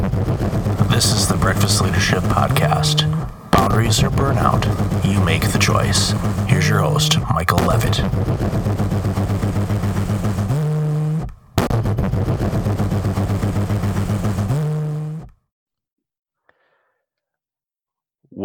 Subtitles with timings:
[0.00, 3.04] This is the Breakfast Leadership Podcast.
[3.50, 4.64] Boundaries or burnout,
[5.04, 6.12] you make the choice.
[6.48, 7.98] Here's your host, Michael Levitt.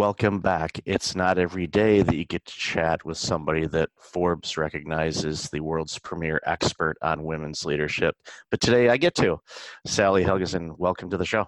[0.06, 0.80] Welcome back.
[0.86, 5.62] It's not every day that you get to chat with somebody that Forbes recognizes the
[5.62, 8.16] world's premier expert on women's leadership.
[8.52, 9.40] But today I get to.
[9.88, 11.48] Sally Helgesen, welcome to the show.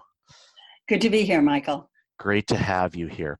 [0.88, 1.88] Good to be here, Michael.
[2.18, 3.38] Great to have you here.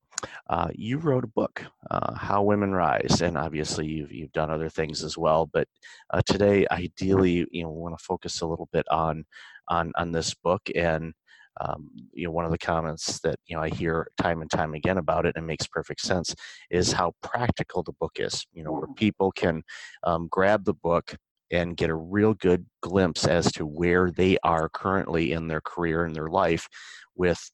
[0.49, 4.69] Uh, you wrote a book, uh, How Women Rise, and obviously you've you've done other
[4.69, 5.47] things as well.
[5.53, 5.67] But
[6.11, 9.25] uh, today, ideally, you know, want to focus a little bit on
[9.67, 11.13] on on this book and
[11.61, 14.75] um, you know one of the comments that you know I hear time and time
[14.75, 16.35] again about it and makes perfect sense
[16.71, 18.45] is how practical the book is.
[18.53, 19.63] You know, where people can
[20.05, 21.17] um, grab the book
[21.51, 26.05] and get a real good glimpse as to where they are currently in their career
[26.05, 26.69] and their life
[27.17, 27.51] with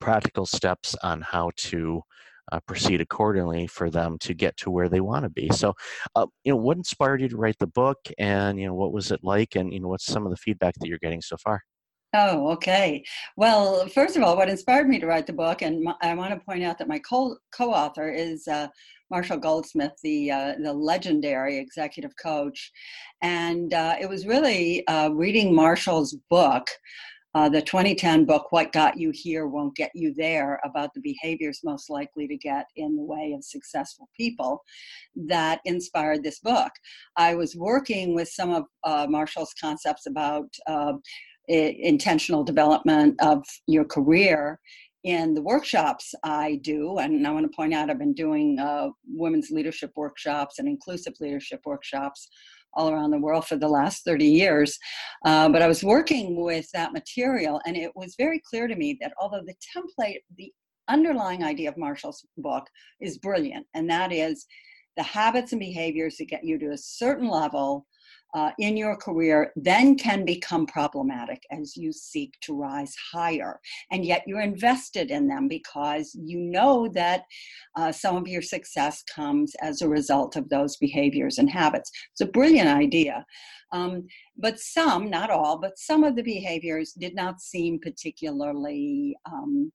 [0.00, 2.02] practical steps on how to
[2.52, 5.48] uh, proceed accordingly for them to get to where they want to be.
[5.50, 5.74] So,
[6.16, 9.10] uh, you know, what inspired you to write the book, and you know, what was
[9.12, 11.62] it like, and you know, what's some of the feedback that you're getting so far?
[12.12, 13.04] Oh, okay.
[13.36, 16.34] Well, first of all, what inspired me to write the book, and my, I want
[16.34, 18.66] to point out that my co- co-author is uh,
[19.12, 22.72] Marshall Goldsmith, the uh, the legendary executive coach,
[23.22, 26.66] and uh, it was really uh, reading Marshall's book.
[27.32, 31.60] Uh, the 2010 book, What Got You Here Won't Get You There, about the behaviors
[31.62, 34.64] most likely to get in the way of successful people,
[35.14, 36.72] that inspired this book.
[37.16, 40.48] I was working with some of uh, Marshall's concepts about
[41.50, 44.60] intentional development of your career
[45.04, 48.88] in the workshops I do, and I want to point out I've been doing uh,
[49.06, 52.28] women's leadership workshops and inclusive leadership workshops
[52.74, 54.78] all around the world for the last 30 years.
[55.24, 58.98] Uh, but I was working with that material, and it was very clear to me
[59.00, 60.52] that although the template, the
[60.88, 62.66] underlying idea of Marshall's book
[63.00, 64.46] is brilliant, and that is
[64.96, 67.86] the habits and behaviors that get you to a certain level
[68.34, 73.60] uh, in your career then can become problematic as you seek to rise higher.
[73.90, 77.24] And yet you're invested in them because you know that
[77.76, 81.90] uh, some of your success comes as a result of those behaviors and habits.
[82.12, 83.24] It's a brilliant idea.
[83.72, 89.70] Um, but some, not all, but some of the behaviors did not seem particularly um,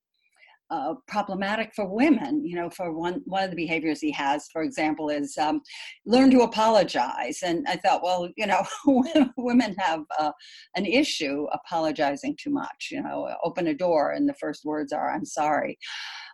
[0.69, 2.45] uh, problematic for women.
[2.45, 5.61] You know, for one one of the behaviors he has, for example, is um,
[6.05, 7.39] learn to apologize.
[7.43, 8.63] And I thought, well, you know,
[9.37, 10.31] women have uh,
[10.75, 12.89] an issue apologizing too much.
[12.91, 15.77] You know, open a door and the first words are "I'm sorry."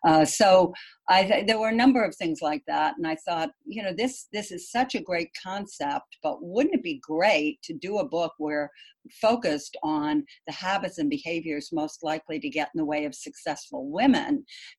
[0.03, 0.73] Uh, so
[1.09, 3.93] I th- there were a number of things like that, and I thought, you know,
[3.95, 8.07] this this is such a great concept, but wouldn't it be great to do a
[8.07, 8.71] book where
[9.09, 13.89] focused on the habits and behaviors most likely to get in the way of successful
[13.89, 14.20] women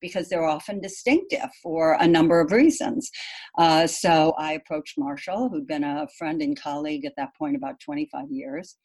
[0.01, 3.11] because they're often distinctive for a number of reasons.
[3.59, 7.81] Uh, so I approached Marshall, who'd been a friend and colleague at that point about
[7.81, 8.77] 25 years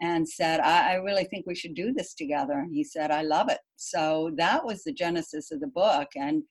[0.00, 2.54] and said, I, I, really think we should do this together.
[2.54, 3.58] And he said, I love it.
[3.76, 6.08] So that was the genesis of the book.
[6.16, 6.42] And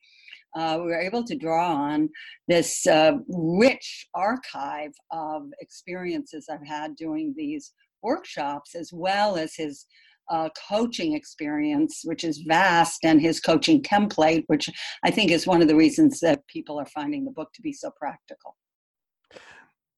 [0.56, 2.08] uh, we were able to draw on
[2.48, 7.72] this uh, rich archive of experiences I've had doing these
[8.02, 9.86] workshops, as well as his
[10.28, 14.68] uh, coaching experience, which is vast, and his coaching template, which
[15.04, 17.72] I think is one of the reasons that people are finding the book to be
[17.72, 18.56] so practical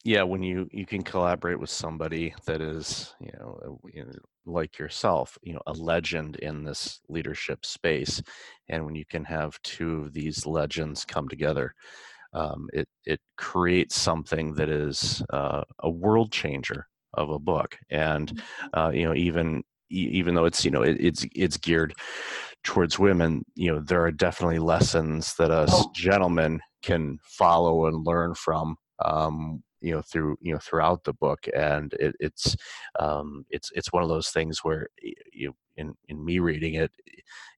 [0.04, 3.78] yeah when you you can collaborate with somebody that is you know,
[4.44, 8.22] like yourself you know a legend in this leadership space
[8.68, 11.74] and when you can have two of these legends come together
[12.34, 18.34] um, it it creates something that is uh, a world changer of a book and
[18.34, 18.80] mm-hmm.
[18.80, 19.62] uh, you know even
[19.92, 21.94] even though it's you know it, it's it's geared
[22.64, 25.91] towards women you know there are definitely lessons that us oh.
[25.94, 31.47] gentlemen can follow and learn from um, you know through you know throughout the book
[31.54, 32.56] and it, it's
[32.98, 34.88] um, it's it's one of those things where
[35.32, 36.91] you in in me reading it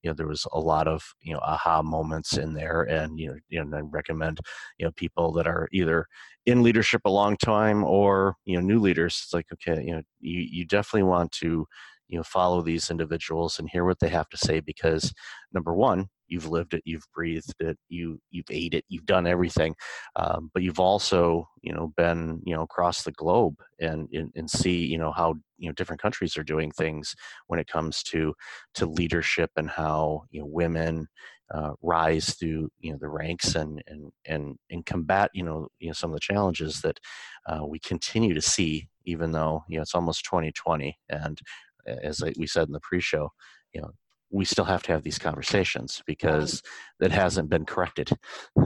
[0.02, 3.28] you know there was a lot of you know aha moments in there and you
[3.28, 4.38] know you know I recommend
[4.78, 6.06] you know people that are either
[6.46, 10.02] in leadership a long time or you know new leaders it's like okay you know
[10.20, 11.66] you you definitely want to
[12.08, 15.12] you know follow these individuals and hear what they have to say because
[15.52, 19.74] number one you've lived it you've breathed it you you've ate it you've done everything
[20.16, 24.50] um, but you've also you know been you know across the globe and, and and
[24.50, 27.14] see you know how you know different countries are doing things
[27.46, 28.34] when it comes to
[28.74, 31.06] to leadership and how you know women
[31.52, 35.88] uh, rise through you know the ranks and and and and combat you know you
[35.88, 36.98] know some of the challenges that
[37.46, 41.40] uh, we continue to see even though you know it's almost 2020 and
[41.86, 43.30] as we said in the pre-show,
[43.72, 43.90] you know,
[44.34, 46.60] we still have to have these conversations because
[47.00, 48.10] it hasn't been corrected.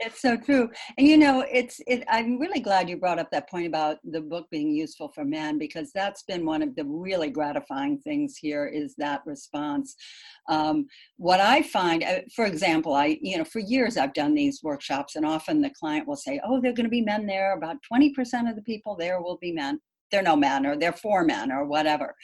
[0.00, 0.68] it's so true.
[0.98, 4.20] And you know, it's it I'm really glad you brought up that point about the
[4.20, 8.66] book being useful for men because that's been one of the really gratifying things here
[8.66, 9.94] is that response.
[10.48, 10.86] Um,
[11.16, 15.14] what I find, uh, for example, I, you know, for years I've done these workshops
[15.14, 17.56] and often the client will say, oh, there are going to be men there.
[17.56, 19.78] About 20% of the people there will be men
[20.10, 22.14] they're no men or they're four men or whatever.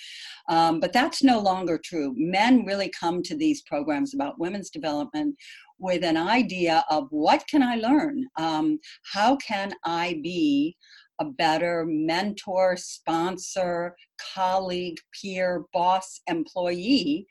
[0.49, 2.15] Um, but that's no longer true.
[2.17, 5.37] Men really come to these programs about women's development
[5.79, 8.25] with an idea of what can I learn?
[8.39, 8.79] Um,
[9.13, 10.77] how can I be
[11.21, 13.95] a better mentor, sponsor,
[14.35, 17.27] colleague, peer, boss, employee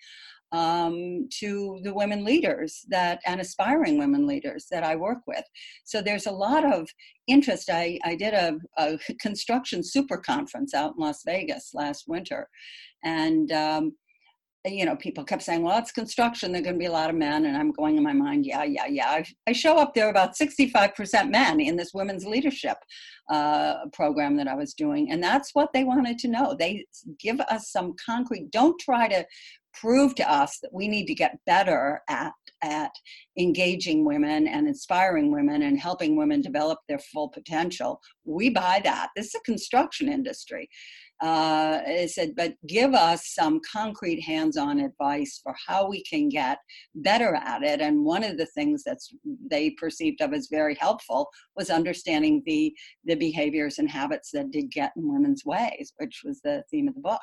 [0.56, 5.44] um, to the women leaders that and aspiring women leaders that I work with.
[5.84, 6.88] So there's a lot of
[7.28, 7.70] interest.
[7.70, 12.48] I, I did a, a construction super conference out in Las Vegas last winter,
[13.04, 13.94] and um,
[14.66, 16.52] you know, people kept saying, well, it's construction.
[16.52, 17.46] There are going to be a lot of men.
[17.46, 19.10] And I'm going in my mind, yeah, yeah, yeah.
[19.10, 22.78] I, I show up there about 65% men in this women's leadership
[23.30, 25.12] uh, program that I was doing.
[25.12, 26.56] And that's what they wanted to know.
[26.58, 26.86] They
[27.20, 29.26] give us some concrete, don't try to
[29.80, 32.32] prove to us that we need to get better at
[32.62, 32.92] at
[33.38, 38.00] engaging women and inspiring women and helping women develop their full potential.
[38.24, 39.10] We buy that.
[39.16, 40.70] This is a construction industry.
[41.24, 46.58] Uh, I said, but give us some concrete hands-on advice for how we can get
[46.96, 47.82] better at it.
[47.82, 48.98] And one of the things that
[49.50, 52.74] they perceived of as very helpful was understanding the
[53.06, 56.96] the behaviors and habits that did get in women's ways, which was the theme of
[56.96, 57.22] the book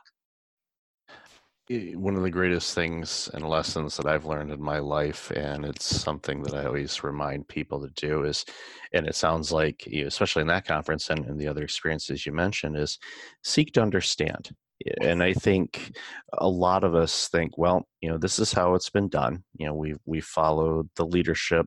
[1.71, 5.65] Eh, one of the greatest things and lessons that I've learned in my life, and
[5.65, 8.45] it's something that I always remind people to do is,
[8.93, 12.99] and it sounds like, especially in that conference and, the other experiences you mentioned, is
[13.45, 14.51] seek to understand.
[14.87, 15.93] Eh, and I think
[16.39, 19.45] a lot of us think, well, you know, this is how it's been done.
[19.57, 21.67] You know, we've we followed the leadership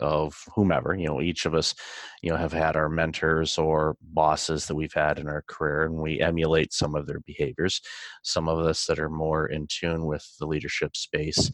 [0.00, 1.74] of whomever you know each of us
[2.22, 5.96] you know have had our mentors or bosses that we've had in our career and
[5.96, 7.80] we emulate some of their behaviors.
[8.22, 11.50] Some of us that are more in tune with the leadership space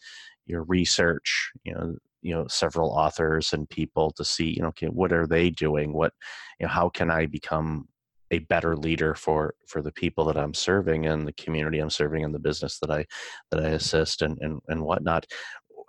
[0.47, 4.87] your research you know you know several authors and people to see you know okay,
[4.87, 5.93] what are they doing?
[5.93, 6.13] What
[6.59, 7.87] you know how can i become
[8.31, 12.23] a better leader for for the people that I'm serving and the community I'm serving
[12.23, 13.05] and the business that I
[13.51, 15.25] that I assist and and, and whatnot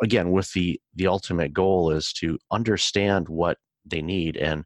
[0.02, 4.64] again with the the ultimate goal is to understand what they need and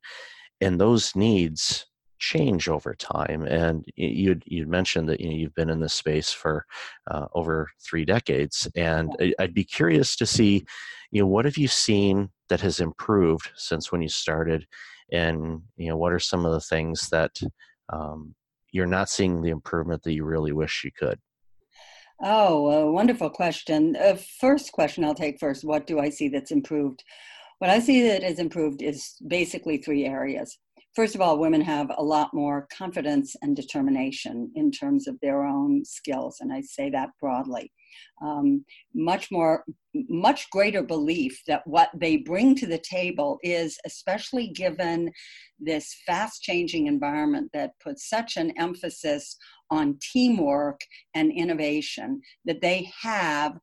[0.60, 1.86] and those needs
[2.18, 6.30] change over time and you'd you'd mentioned that you know you've been in this space
[6.30, 6.66] for
[7.10, 10.64] uh, over three decades and i'd be curious to see
[11.10, 14.66] you know what have you seen that has improved since when you started
[15.12, 17.40] and you know what are some of the things that
[17.90, 18.34] um,
[18.70, 21.18] you're not seeing the improvement that you really wish you could
[22.22, 23.96] Oh, a wonderful question.
[23.96, 25.64] Uh, first question I'll take first.
[25.64, 27.02] What do I see that's improved?
[27.60, 30.58] What I see that is improved is basically three areas.
[30.94, 35.44] First of all, women have a lot more confidence and determination in terms of their
[35.44, 37.72] own skills, and I say that broadly.
[38.22, 38.64] Um,
[38.94, 39.64] much more,
[39.94, 45.10] much greater belief that what they bring to the table is, especially given
[45.58, 49.36] this fast changing environment that puts such an emphasis
[49.70, 50.80] on teamwork
[51.14, 53.58] and innovation, that they have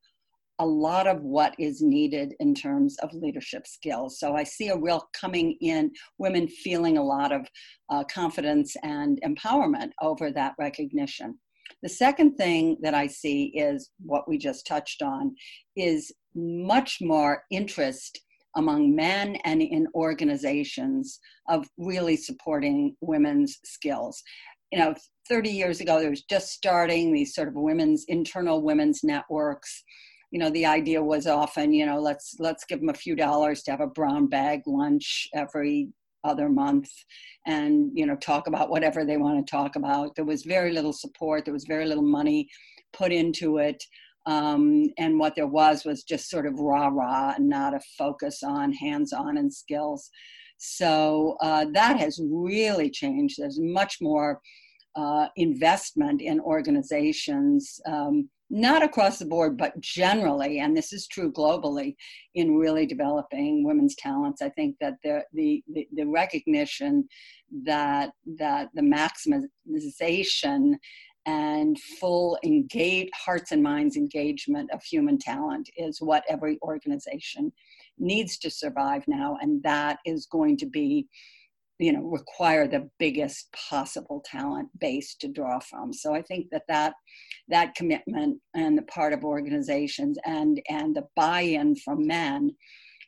[0.60, 4.20] a lot of what is needed in terms of leadership skills.
[4.20, 7.48] So I see a real coming in, women feeling a lot of
[7.89, 11.38] uh, confidence and empowerment over that recognition.
[11.84, 15.36] The second thing that I see is what we just touched on
[15.75, 18.19] is much more interest
[18.55, 24.22] among men and in organizations of really supporting women's skills.
[24.72, 24.96] You know
[25.29, 29.84] 30 years ago there was just starting these sort of women's internal women's networks.
[30.31, 33.62] You know the idea was often you know let's let's give them a few dollars
[33.63, 35.89] to have a brown bag lunch every
[36.27, 36.89] other month
[37.46, 40.93] and you know talk about whatever they want to talk about there was very little
[40.93, 42.48] support there was very little money
[42.93, 43.84] put into it
[44.25, 48.43] um, and what there was was just sort of rah rah and not a focus
[48.43, 50.10] on hands on and skills
[50.57, 53.36] so uh, that has really changed.
[53.38, 54.41] There's much more
[54.96, 61.32] uh, investment in organizations, um, not across the board, but generally, and this is true
[61.32, 61.96] globally,
[62.36, 64.42] in really developing women's talents.
[64.42, 65.63] I think that the the
[65.94, 67.08] the, recognition
[67.66, 70.75] that that the maximization
[71.25, 77.51] and full engage hearts and minds engagement of human talent is what every organization
[78.00, 81.06] needs to survive now and that is going to be
[81.79, 86.63] you know require the biggest possible talent base to draw from so i think that
[86.67, 86.93] that
[87.48, 92.51] that commitment and the part of organizations and and the buy-in from men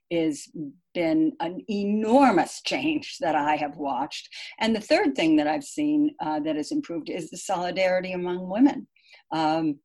[0.10, 0.50] is
[0.94, 4.28] been an enormous change that I have watched.
[4.60, 8.50] And the third thing that I've seen uh, that has improved is the solidarity among
[8.50, 8.88] women.
[9.32, 9.80] Um,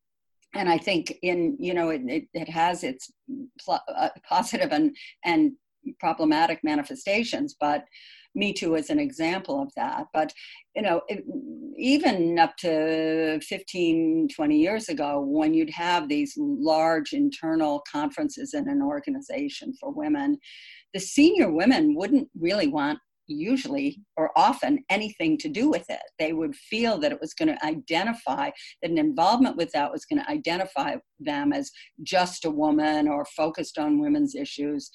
[0.55, 3.11] and I think in you know it, it, it has its
[3.65, 5.53] pl- uh, positive and and
[6.01, 7.85] problematic manifestations, but
[8.35, 10.07] me Too is an example of that.
[10.13, 10.33] But,
[10.75, 11.25] you know, it,
[11.77, 18.69] even up to 15, 20 years ago, when you'd have these large internal conferences in
[18.69, 20.39] an organization for women,
[20.93, 26.01] the senior women wouldn't really want usually or often anything to do with it.
[26.19, 28.51] They would feel that it was going to identify,
[28.83, 31.71] that an involvement with that was going to identify them as
[32.03, 34.91] just a woman or focused on women's issues.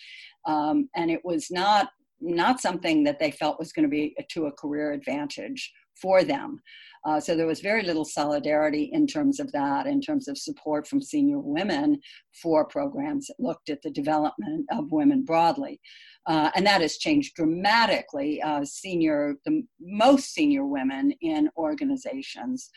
[0.46, 1.89] Um, and it was not
[2.22, 5.72] not something that they felt was going to be to a career advantage
[6.02, 6.62] for them.
[7.06, 10.88] Uh, so there was very little solidarity in terms of that, in terms of support
[10.88, 12.00] from senior women
[12.42, 15.80] for programs that looked at the development of women broadly.
[16.26, 18.42] Uh, and that has changed dramatically.
[18.42, 22.70] Uh, senior, the most senior women in organizations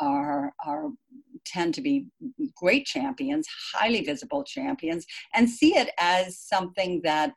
[0.00, 0.88] are, are
[1.46, 2.06] tend to be
[2.56, 7.32] great champions, highly visible champions, and see it as something that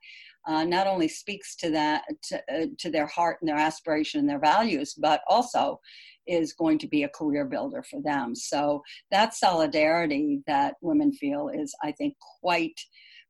[0.48, 4.30] uh, not only speaks to that to, uh, to their heart and their aspiration and
[4.30, 5.80] their values, but also
[6.28, 8.36] is going to be a career builder for them.
[8.36, 8.82] So
[9.12, 12.80] that solidarity that women feel is, I think, quite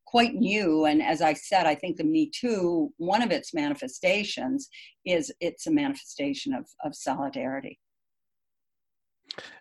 [0.06, 0.86] quite new.
[0.86, 4.68] And as I said, I think the Me Too, one of its manifestations
[5.06, 7.80] is it's a manifestation of, of solidarity.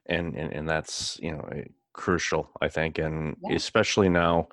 [0.06, 1.48] And, and and that's you know
[1.92, 3.54] crucial, I think, and yeah.
[3.54, 4.48] especially now,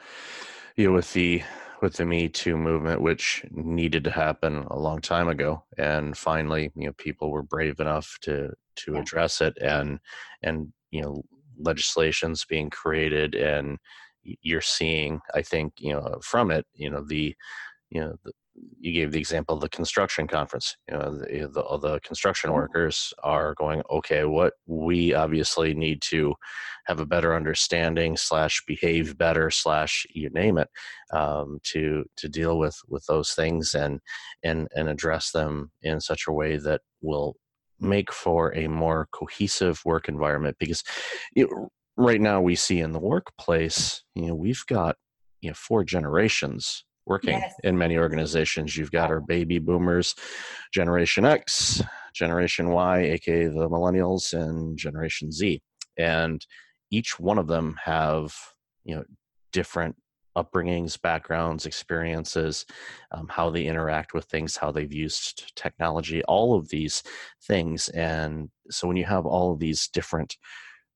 [0.75, 1.41] you know, with the
[1.81, 6.71] with the Me Too movement, which needed to happen a long time ago, and finally,
[6.75, 8.99] you know, people were brave enough to to yeah.
[8.99, 9.99] address it, and
[10.43, 11.23] and you know,
[11.57, 13.77] legislations being created, and
[14.23, 17.35] you're seeing, I think, you know, from it, you know, the
[17.89, 18.31] you know the,
[18.79, 20.77] you gave the example of the construction conference.
[20.89, 26.35] You know, the, the, the, construction workers are going, okay, what we obviously need to
[26.85, 30.69] have a better understanding slash behave better slash you name it
[31.13, 33.99] um, to to deal with with those things and
[34.43, 37.35] and and address them in such a way that will
[37.79, 40.83] make for a more cohesive work environment because
[41.35, 41.47] it,
[41.95, 44.95] right now we see in the workplace you know we've got
[45.41, 47.53] you know four generations working yes.
[47.63, 48.75] in many organizations.
[48.75, 50.13] You've got our baby boomers,
[50.73, 51.81] Generation X,
[52.13, 55.61] Generation Y, aka the millennials, and Generation Z.
[55.97, 56.45] And
[56.91, 58.35] each one of them have,
[58.83, 59.03] you know,
[59.51, 59.95] different
[60.37, 62.65] upbringings, backgrounds, experiences,
[63.11, 67.01] um, how they interact with things, how they've used technology, all of these
[67.47, 67.89] things.
[67.89, 70.37] And so when you have all of these different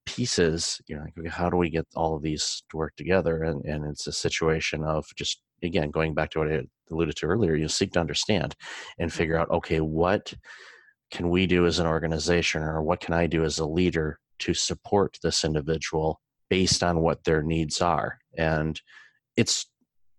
[0.05, 3.43] pieces, you're like, okay, how do we get all of these to work together?
[3.43, 7.25] And, and it's a situation of just again, going back to what I alluded to
[7.25, 8.55] earlier, you seek to understand
[8.99, 10.33] and figure out, okay, what
[11.11, 14.53] can we do as an organization or what can I do as a leader to
[14.53, 18.17] support this individual based on what their needs are?
[18.37, 18.79] And
[19.37, 19.67] it's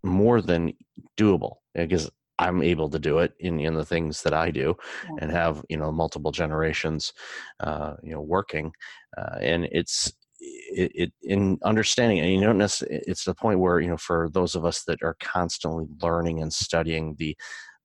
[0.03, 0.73] more than
[1.19, 4.75] doable because I'm able to do it in, in the things that I do
[5.21, 7.13] and have, you know, multiple generations,
[7.61, 8.73] uh, you know, working.
[9.17, 13.81] Uh, and it's, it, it, in understanding and you don't necessarily it's the point where
[13.81, 17.37] you know for those of us that are constantly learning and studying the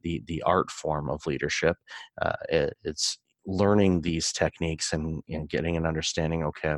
[0.01, 1.77] the the art form of leadership
[2.21, 6.75] uh, it, it's learning these techniques and, and getting an understanding okay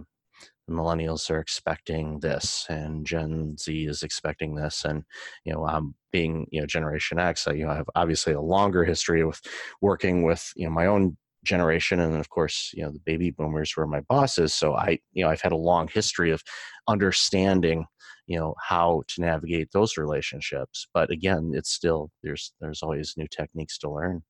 [0.70, 5.04] millennials are expecting this and gen z is expecting this and
[5.46, 8.42] you know i'm being you know generation x I, you know i have obviously a
[8.42, 9.42] longer history with
[9.82, 13.76] working with you know my own generation and of course you know the baby boomers
[13.76, 16.42] were my bosses so i you know i've had a long history of
[16.88, 17.86] understanding
[18.28, 23.28] you know how to navigate those relationships but again it's still there's there's always new
[23.28, 24.22] techniques to learn.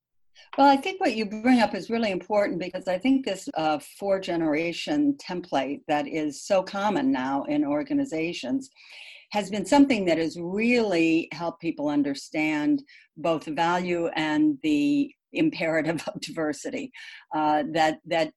[0.57, 3.79] Well, I think what you bring up is really important because I think this uh,
[3.99, 8.69] four generation template that is so common now in organizations
[9.31, 12.81] has been something that has really helped people understand
[13.17, 16.91] both the value and the imperative of diversity
[17.35, 18.31] uh, that that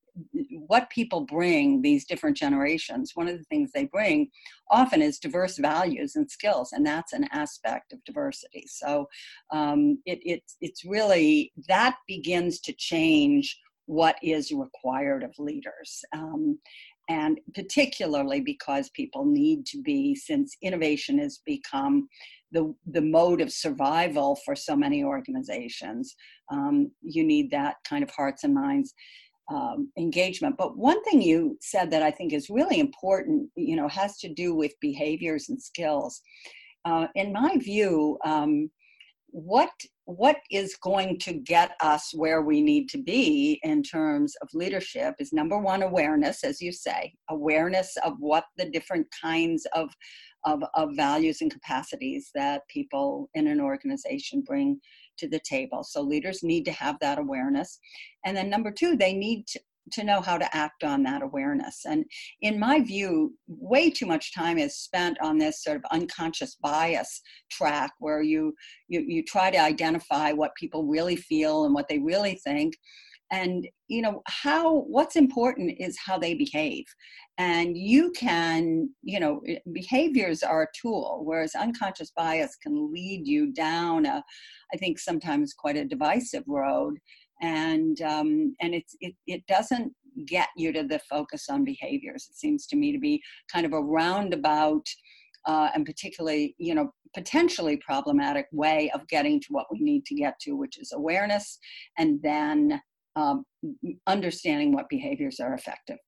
[0.67, 4.29] what people bring these different generations one of the things they bring
[4.71, 8.65] often is diverse values and skills and that's an aspect of diversity.
[8.67, 9.09] So
[9.51, 16.05] um, it, it's it's really that begins to change what is required of leaders.
[16.15, 16.59] Um,
[17.09, 22.09] and particularly because people need to be since innovation has become
[22.53, 26.15] the, the mode of survival for so many organizations
[26.51, 28.95] um, you need that kind of hearts and minds
[29.53, 30.57] um, engagement.
[30.57, 34.29] But one thing you said that i think is really important you know has to
[34.29, 36.21] do with behaviors and skills.
[36.85, 38.71] Uh, in my view um,
[39.29, 39.71] what
[40.05, 45.15] what is going to get us where we need to be in terms of leadership
[45.19, 49.91] is number one awareness as you say awareness of what the different kinds of
[50.45, 54.81] of, of values and capacities that people in an organization bring
[55.19, 55.85] to the table.
[55.85, 57.79] So leaders need to have that awareness.
[58.25, 61.83] And then number two they need to, to know how to act on that awareness.
[61.87, 62.05] And
[62.41, 67.21] in my view, way too much time is spent on this sort of unconscious bias
[67.51, 68.55] track where you
[68.89, 72.75] you, you try to identify what people really feel and what they really think.
[73.31, 76.85] And you know how what's important is how they behave,
[77.39, 83.27] and you can you know eh, behaviors are a tool, whereas unconscious bias can lead
[83.27, 84.23] you down a,
[84.75, 86.99] I think sometimes quite a divisive road
[87.43, 89.93] and um, and it's it, it doesn't
[90.27, 92.29] get you to the focus on behaviors.
[92.31, 93.23] It seems to me to be
[93.53, 94.87] kind of a roundabout
[95.47, 100.15] uh, and particularly you know potentially problematic way of getting to what we need to
[100.15, 101.59] get to which is awareness
[101.99, 102.81] and then
[103.17, 103.45] um,
[104.07, 105.99] understanding what behaviors are effective.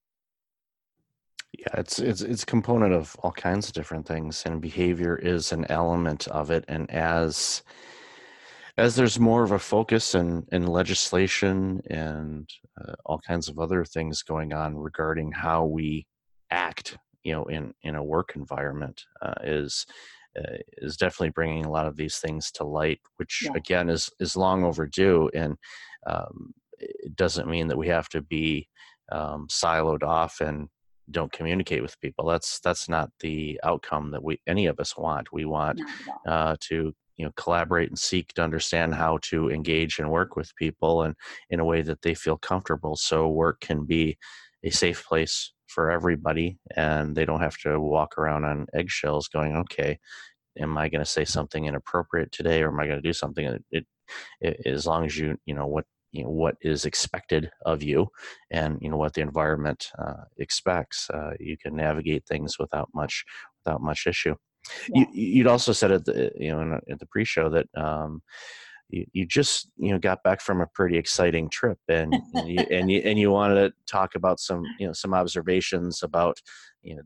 [1.58, 5.66] Yeah it's it's it's component of all kinds of different things and behavior is an
[5.68, 6.64] element of it.
[6.68, 7.62] And as
[8.76, 12.48] as there's more of a focus in, in legislation and
[12.80, 16.06] uh, all kinds of other things going on regarding how we
[16.50, 19.86] act, you know, in, in a work environment, uh, is
[20.36, 23.52] uh, is definitely bringing a lot of these things to light, which yeah.
[23.54, 25.56] again is is long overdue, and
[26.08, 28.68] um, it doesn't mean that we have to be
[29.12, 30.68] um, siloed off and
[31.12, 32.26] don't communicate with people.
[32.26, 35.32] That's that's not the outcome that we any of us want.
[35.32, 35.80] We want
[36.26, 40.54] uh, to you know collaborate and seek to understand how to engage and work with
[40.56, 41.14] people and
[41.50, 42.97] in a way that they feel comfortable.
[42.97, 44.16] So work can be
[44.64, 49.56] a safe place for everybody and they don't have to walk around on eggshells going
[49.56, 49.99] okay
[50.59, 53.46] am i going to say something inappropriate today or am i going to do something?
[53.46, 53.87] It, it,
[54.40, 58.09] it, as long as you you know what you know what is expected of you
[58.50, 63.24] and you know what the environment uh, expects uh, you can navigate things without much
[63.64, 64.35] without much issue
[64.92, 65.05] yeah.
[65.12, 68.22] You, would also said at the you know at the pre-show that um,
[68.88, 72.66] you, you just you know got back from a pretty exciting trip and and you,
[72.70, 76.38] and you and you wanted to talk about some you know some observations about
[76.83, 77.03] you know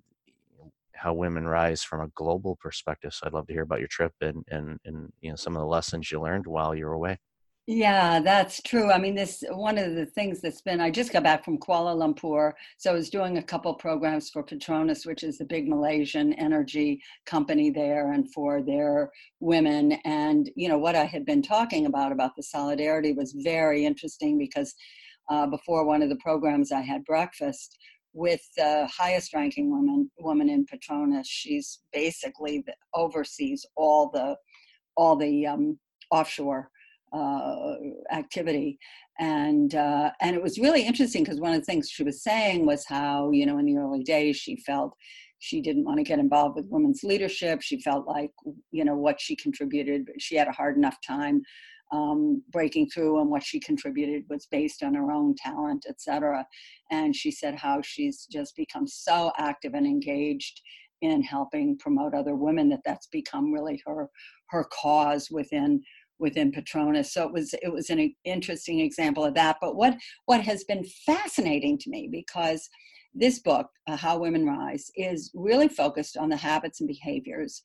[0.95, 3.15] how women rise from a global perspective.
[3.15, 5.61] So I'd love to hear about your trip and and and you know some of
[5.61, 7.19] the lessons you learned while you were away.
[7.71, 8.91] Yeah, that's true.
[8.91, 10.81] I mean, this one of the things that's been.
[10.81, 14.43] I just got back from Kuala Lumpur, so I was doing a couple programs for
[14.43, 19.93] Petronas, which is the big Malaysian energy company there, and for their women.
[20.07, 24.39] And you know what I had been talking about about the solidarity was very interesting
[24.39, 24.75] because
[25.31, 27.77] uh, before one of the programs, I had breakfast
[28.15, 31.27] with the highest ranking woman woman in Petronas.
[31.27, 34.37] She's basically the, oversees all the
[34.97, 35.79] all the um,
[36.11, 36.71] offshore
[37.13, 37.75] uh,
[38.13, 38.79] activity.
[39.19, 42.65] And uh, and it was really interesting because one of the things she was saying
[42.67, 44.95] was how you know in the early days she felt
[45.41, 47.61] she didn't want to get involved with women's leadership.
[47.63, 48.31] She felt like
[48.71, 51.43] you know what she contributed she had a hard enough time
[51.91, 56.47] um, breaking through and what she contributed was based on her own talent etc
[56.91, 60.61] and she said how she's just become so active and engaged
[61.01, 64.09] in helping promote other women that that's become really her
[64.51, 65.83] her cause within
[66.19, 67.07] within Petronas.
[67.07, 69.57] So it was it was an interesting example of that.
[69.61, 72.69] But what what has been fascinating to me because
[73.15, 77.63] this book, uh, How Women Rise, is really focused on the habits and behaviors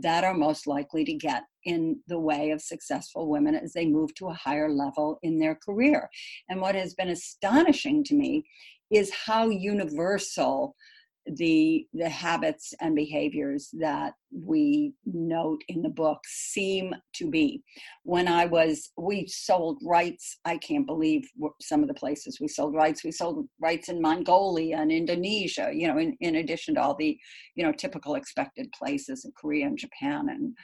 [0.00, 4.14] that are most likely to get in the way of successful women as they move
[4.14, 6.08] to a higher level in their career.
[6.48, 8.44] And what has been astonishing to me
[8.90, 10.76] is how universal
[11.26, 17.62] the the habits and behaviors that we note in the book seem to be.
[18.02, 21.28] When i was we sold rights i can't believe
[21.60, 23.04] some of the places we sold rights.
[23.04, 27.16] We sold rights in mongolia and indonesia you know in, in addition to all the
[27.54, 30.54] you know typical expected places in korea and japan and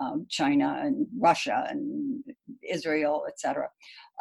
[0.00, 2.22] um, china and russia and
[2.68, 3.68] israel etc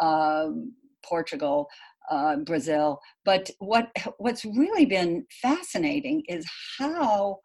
[0.01, 0.73] um,
[1.03, 1.67] portugal
[2.09, 2.99] uh, Brazil.
[3.25, 6.45] But what what's really been fascinating is
[6.77, 7.39] how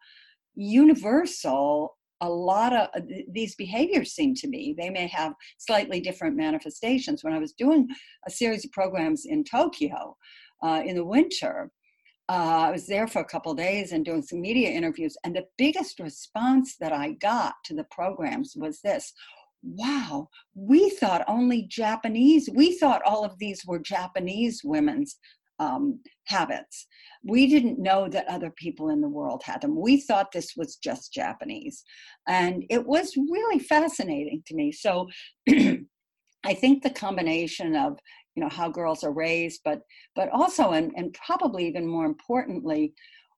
[0.55, 4.73] universal a lot of uh, these behaviors seem to be.
[4.77, 7.23] They may have slightly different manifestations.
[7.23, 7.87] When I was doing
[8.25, 10.15] a series of programs in Tokyo
[10.63, 11.71] uh, in the winter,
[12.29, 15.45] uh, I was there for a couple days and doing some media interviews, and the
[15.57, 19.13] biggest response that I got to the programs was this
[19.65, 25.17] wow, we thought only Japanese, we thought all of these were Japanese women's
[25.59, 26.87] um, habits.
[27.23, 29.79] We didn't know that other people in the world had them.
[29.79, 31.83] We thought this was just Japanese.
[32.27, 34.71] And it was really fascinating to me.
[34.71, 35.07] So
[35.49, 37.97] I think the combination of
[38.35, 39.79] you know how girls are raised but
[40.13, 42.93] but also and, and probably even more importantly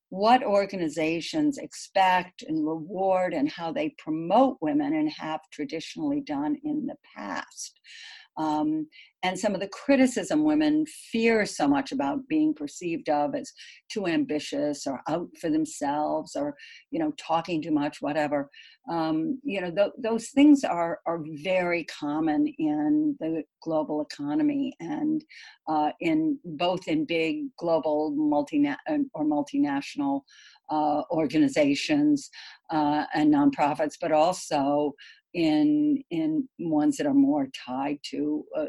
[0.10, 6.86] what organizations expect and reward and how they promote women and have traditionally done in
[6.86, 7.80] the past
[8.38, 8.88] um,
[9.24, 13.52] and some of the criticism women fear so much about being perceived of as
[13.92, 16.56] too ambitious or out for themselves or
[16.92, 18.50] you know talking too much whatever.
[18.90, 25.24] Um, you know th- those things are are very common in the global economy and
[25.68, 28.68] uh, in both in big global multi
[29.14, 30.22] or multinational
[30.70, 32.30] uh, organizations
[32.70, 34.94] uh, and nonprofits, but also
[35.38, 38.62] in in ones that are more tied to a,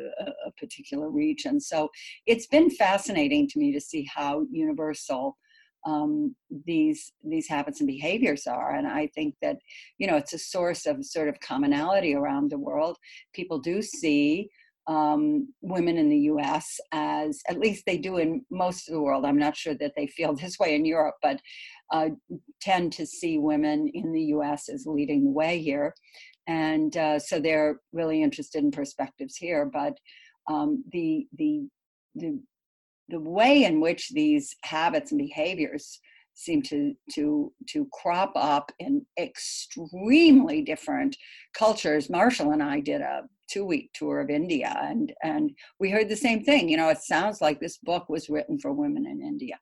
[0.47, 1.59] a, particular region.
[1.59, 1.89] So
[2.27, 5.39] it's been fascinating to me to see how universal
[5.87, 9.57] um, these these habits and behaviors are, and I think that
[9.97, 12.99] you know it's a source of sort of commonality around the world.
[13.33, 14.51] People do see
[14.87, 16.81] um, women in the U.S.
[16.93, 19.25] as at least they do in most of the world.
[19.25, 21.41] I'm not sure that they feel this way in Europe, but
[21.91, 22.11] uh,
[22.61, 24.69] tend to see women in the U.S.
[24.69, 25.95] as leading the way here
[26.49, 29.67] and uh, so they're really interested in perspectives here.
[29.67, 29.97] But
[30.51, 31.69] um, the the
[32.15, 32.41] the
[33.11, 36.01] the way in which these habits and behaviors
[36.35, 41.17] seem to to to crop up in extremely different
[41.53, 42.09] cultures.
[42.09, 46.17] Marshall and I did a two week tour of India, and and we heard the
[46.17, 46.69] same thing.
[46.69, 49.59] You know, it sounds like this book was written for women in India.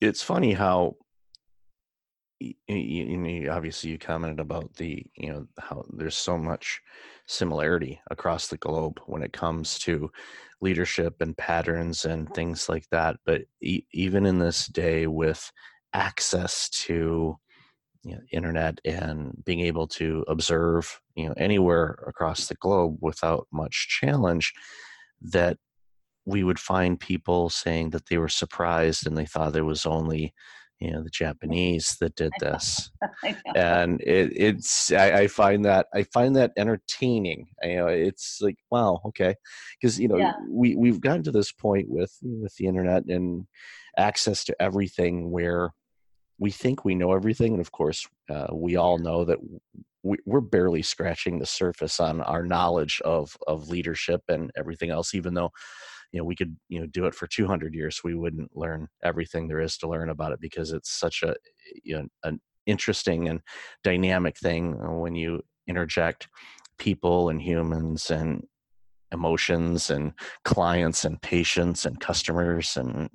[0.00, 0.96] It's funny how
[2.40, 6.80] you, you, obviously you commented about the you know how there's so much
[7.26, 10.10] similarity across the globe when it comes to
[10.60, 15.50] leadership and patterns and things like that but e- even in this day with
[15.92, 17.36] access to
[18.02, 23.46] you know, internet and being able to observe you know anywhere across the globe without
[23.52, 24.52] much challenge
[25.20, 25.58] that
[26.24, 30.32] we would find people saying that they were surprised and they thought there was only
[30.80, 32.90] you know the Japanese that did this,
[33.54, 37.48] and it, it's I, I, find that I find that entertaining.
[37.62, 39.34] You know, it's like wow, okay,
[39.78, 40.32] because you know yeah.
[40.48, 43.46] we we've gotten to this point with with the internet and
[43.98, 45.70] access to everything where
[46.38, 49.38] we think we know everything, and of course uh, we all know that
[50.02, 55.14] we, we're barely scratching the surface on our knowledge of of leadership and everything else,
[55.14, 55.50] even though
[56.12, 59.46] you know we could you know do it for 200 years we wouldn't learn everything
[59.48, 61.34] there is to learn about it because it's such a
[61.82, 63.40] you know an interesting and
[63.82, 66.28] dynamic thing uh, when you interject
[66.78, 68.44] people and humans and
[69.12, 70.12] emotions and
[70.44, 73.10] clients and patients and customers and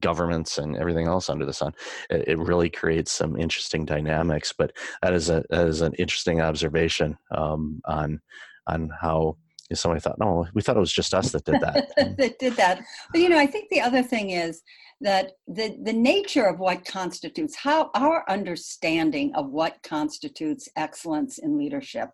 [0.00, 1.72] governments and everything else under the sun.
[2.10, 7.16] It, really creates some interesting dynamics but that is a that is an interesting observation
[7.34, 8.20] um, on
[8.66, 9.36] on how
[9.72, 11.88] somebody thought, no, we thought it was just us that did that.
[12.18, 12.84] that did that.
[13.12, 14.62] But you know, I think the other thing is
[15.00, 21.58] that the the nature of what constitutes how our understanding of what constitutes excellence in
[21.58, 22.10] leadership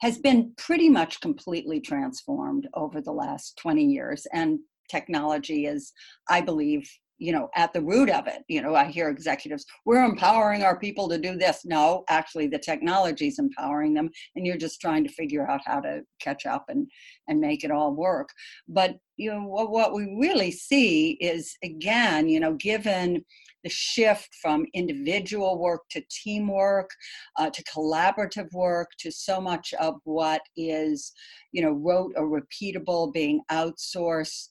[0.00, 4.58] has been pretty much completely transformed over the last 20 years and
[4.90, 5.92] technology is
[6.30, 8.42] i believe you know at the root of it.
[8.48, 11.64] You know i hear executives we're empowering our people to do this.
[11.64, 15.80] No actually the technology is empowering them and you're just trying to figure out how
[15.80, 16.88] to catch up and
[17.28, 18.30] and make it all work.
[18.68, 23.24] But you know what, what we really see is again you know given
[23.64, 26.90] the shift from individual work to teamwork
[27.36, 31.12] uh, to collaborative work to so much of what is
[31.52, 34.50] you know rote or repeatable being outsourced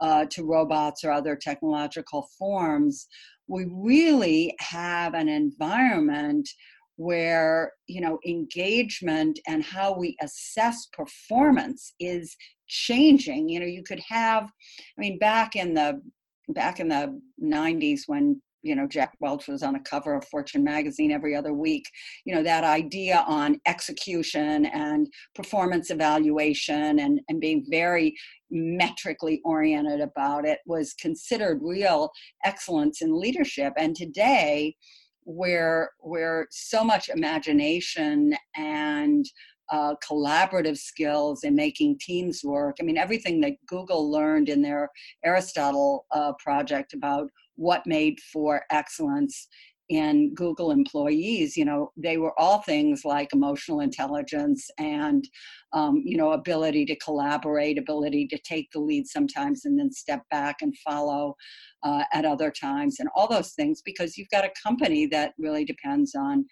[0.00, 3.06] uh, to robots or other technological forms,
[3.48, 6.48] we really have an environment
[6.96, 12.34] where you know engagement and how we assess performance is
[12.68, 13.48] changing.
[13.48, 16.00] You know you could have i mean back in the
[16.48, 20.64] back in the 90s when you know jack welch was on a cover of fortune
[20.64, 21.84] magazine every other week
[22.24, 28.14] you know that idea on execution and performance evaluation and and being very
[28.50, 32.10] metrically oriented about it was considered real
[32.44, 34.74] excellence in leadership and today
[35.24, 39.26] where where so much imagination and
[39.70, 42.76] uh, collaborative skills and making teams work.
[42.80, 44.88] I mean, everything that Google learned in their
[45.24, 49.48] Aristotle uh, project about what made for excellence
[49.88, 55.24] in Google employees, you know, they were all things like emotional intelligence and,
[55.72, 60.22] um, you know, ability to collaborate, ability to take the lead sometimes and then step
[60.30, 61.34] back and follow
[61.84, 65.64] uh, at other times, and all those things because you've got a company that really
[65.64, 66.44] depends on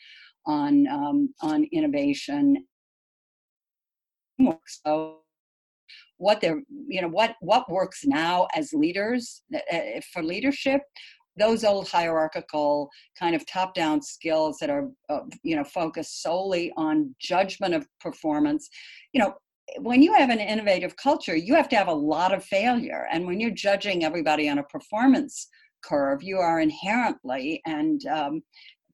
[0.47, 2.64] on um, on innovation.
[4.66, 5.18] So
[6.18, 10.83] what they're you know what what works now as leaders uh, for leadership
[11.37, 16.73] those old hierarchical kind of top down skills that are uh, you know focused solely
[16.77, 18.68] on judgment of performance.
[19.12, 19.35] You know
[19.79, 23.07] when you have an innovative culture you have to have a lot of failure.
[23.11, 25.49] And when you're judging everybody on a performance
[25.83, 28.42] curve you are inherently and um,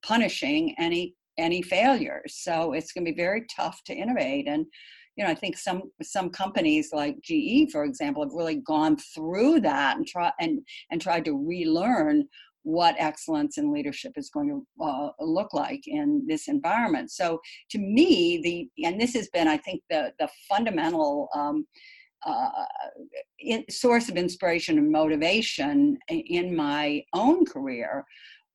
[0.02, 4.46] punishing any any failures so it's going to be very tough to innovate.
[4.48, 4.66] And
[5.20, 9.60] you know, I think some some companies like GE, for example, have really gone through
[9.60, 12.26] that and try and and tried to relearn
[12.62, 17.10] what excellence in leadership is going to uh, look like in this environment.
[17.10, 17.38] So,
[17.70, 21.28] to me, the and this has been, I think, the the fundamental.
[21.34, 21.66] Um,
[22.26, 22.50] uh,
[23.38, 28.04] in, source of inspiration and motivation in my own career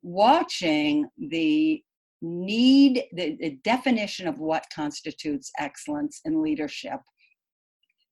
[0.03, 1.81] watching the
[2.25, 6.99] need the, the definition of what constitutes excellence in leadership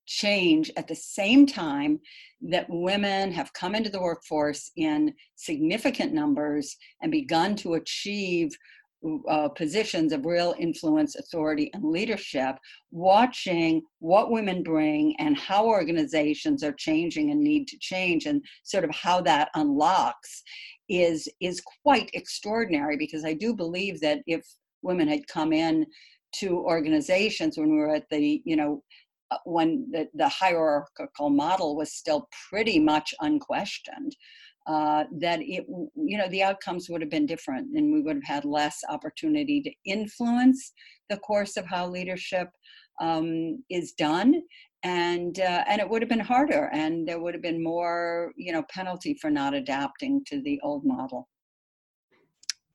[0.06, 2.00] change at the same time
[2.42, 8.52] that women have come into the workforce in significant numbers and begun to achieve
[9.28, 12.56] uh, positions of real influence, authority, and leadership,
[12.92, 18.86] watching what women bring and how organizations are changing and need to change, and sort
[18.86, 20.44] of how that unlocks
[21.02, 24.46] is is quite extraordinary because I do believe that if
[24.82, 25.86] women had come in
[26.36, 28.84] to organizations when we were at the you know
[29.32, 34.16] uh, when the, the hierarchical model was still pretty much unquestioned
[34.68, 38.36] uh, that it you know the outcomes would have been different and we would have
[38.36, 40.74] had less opportunity to influence
[41.10, 42.50] the course of how leadership
[43.02, 44.42] um, is done
[44.84, 48.52] and uh, and it would have been harder and there would have been more you
[48.52, 51.30] know penalty for not adapting to the old model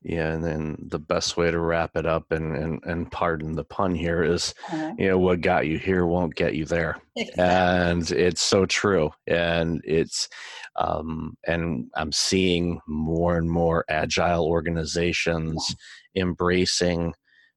[0.03, 3.65] yeah and then the best way to wrap it up and and, and pardon the
[3.65, 4.93] pun here is, uh-huh.
[4.99, 7.45] you know what got you here won't get you there exactly.
[7.45, 10.29] and it's so true and it's
[10.77, 15.75] um and i'm seeing more and more agile organizations
[16.15, 16.23] yeah.
[16.23, 17.13] embracing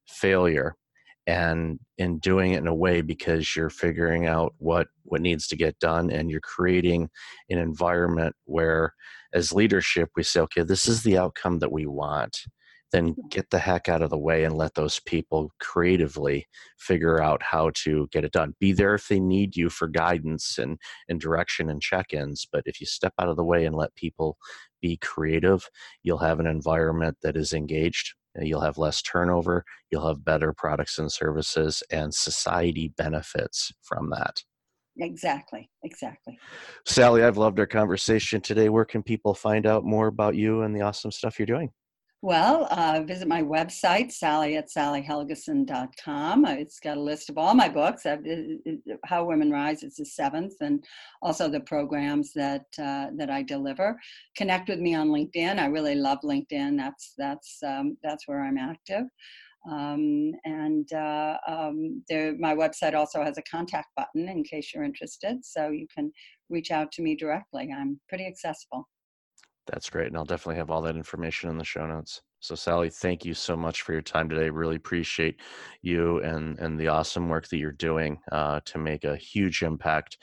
[0.08, 0.74] failure
[1.26, 5.56] and in doing it in a way because you're figuring out what what needs to
[5.56, 7.08] get done and you're creating
[7.48, 8.94] an environment where
[9.32, 12.38] as leadership we say okay this is the outcome that we want
[12.92, 16.46] then get the heck out of the way and let those people creatively
[16.78, 18.54] figure out how to get it done.
[18.60, 22.46] Be there if they need you for guidance and, and direction and check ins.
[22.50, 24.36] But if you step out of the way and let people
[24.82, 25.68] be creative,
[26.02, 30.98] you'll have an environment that is engaged You'll have less turnover, you'll have better products
[30.98, 34.42] and services, and society benefits from that.
[34.98, 36.38] Exactly, exactly.
[36.86, 38.68] Sally, I've loved our conversation today.
[38.68, 41.70] Where can people find out more about you and the awesome stuff you're doing?
[42.24, 46.44] Well, uh, visit my website, sally at sallyhelgesen.com.
[46.46, 48.06] It's got a list of all my books.
[49.04, 50.84] How Women Rise is the seventh, and
[51.20, 53.98] also the programs that uh, that I deliver.
[54.36, 55.58] Connect with me on LinkedIn.
[55.58, 56.76] I really love LinkedIn.
[56.76, 59.06] That's that's um, that's where I'm active.
[59.68, 64.84] Um, and uh, um, there, my website also has a contact button in case you're
[64.84, 66.12] interested, so you can
[66.50, 67.74] reach out to me directly.
[67.76, 68.86] I'm pretty accessible.
[69.66, 70.08] That's great.
[70.08, 72.22] And I'll definitely have all that information in the show notes.
[72.40, 74.50] So Sally, thank you so much for your time today.
[74.50, 75.40] Really appreciate
[75.80, 80.18] you and and the awesome work that you're doing uh, to make a huge impact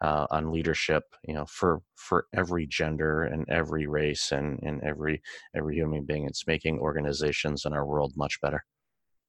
[0.00, 1.02] uh, on leadership.
[1.24, 5.20] You know, for for every gender and every race and and every
[5.56, 6.26] every human being.
[6.26, 8.64] It's making organizations in our world much better.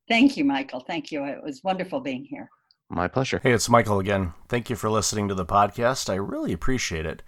[0.07, 0.81] Thank you, Michael.
[0.81, 1.25] Thank you.
[1.25, 2.47] It was wonderful being here.
[2.89, 3.39] My pleasure.
[3.41, 4.33] Hey, it's Michael again.
[4.47, 6.11] Thank you for listening to the podcast.
[6.11, 7.23] I really appreciate it.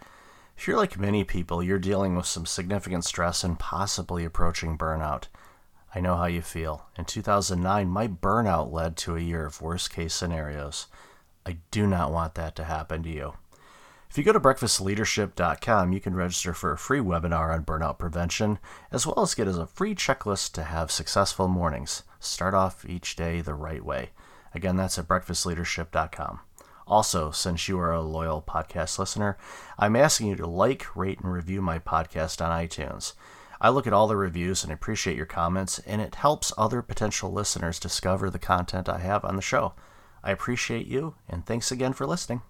[0.58, 5.26] If you're like many people, you're dealing with some significant stress and possibly approaching burnout.
[5.94, 6.88] I know how you feel.
[6.98, 10.88] In 2009, my burnout led to a year of worst case scenarios.
[11.46, 13.34] I do not want that to happen to you.
[14.10, 18.58] If you go to breakfastleadership.com, you can register for a free webinar on burnout prevention,
[18.92, 22.04] as well as get a free checklist to have successful mornings.
[22.20, 24.10] Start off each day the right way.
[24.56, 26.40] Again, that's at breakfastleadership.com.
[26.88, 29.38] Also, since you are a loyal podcast listener,
[29.78, 33.14] I'm asking you to like, rate, and review my podcast on iTunes.
[33.60, 37.32] I look at all the reviews and appreciate your comments, and it helps other potential
[37.32, 39.74] listeners discover the content I have on the show.
[40.24, 42.42] I appreciate you, and thanks again for listening.